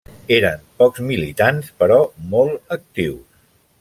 [0.35, 1.99] Eren pocs militants però
[2.33, 3.45] molt actius.